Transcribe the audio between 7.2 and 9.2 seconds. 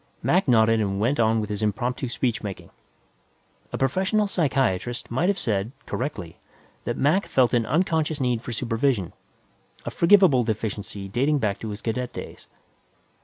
felt an unconscious need for supervision,